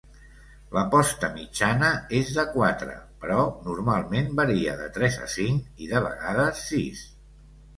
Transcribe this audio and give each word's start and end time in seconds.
La 0.75 0.81
posta 0.93 1.27
mitjana 1.33 1.89
és 2.21 2.31
de 2.37 2.45
quatre, 2.55 2.95
però 3.25 3.43
normalment 3.67 4.33
varia 4.41 4.75
de 4.81 4.89
tres 4.97 5.21
a 5.27 5.31
cinc 5.35 5.69
i, 5.87 5.91
de 5.93 6.03
vegades, 6.09 6.65
sis. 6.73 7.07